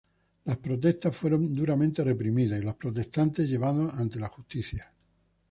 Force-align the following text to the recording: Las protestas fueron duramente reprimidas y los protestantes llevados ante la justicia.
Las 0.45 0.57
protestas 0.57 1.15
fueron 1.15 1.53
duramente 1.53 2.03
reprimidas 2.03 2.59
y 2.59 2.63
los 2.63 2.73
protestantes 2.73 3.47
llevados 3.47 3.93
ante 3.93 4.19
la 4.19 4.29
justicia. 4.29 4.91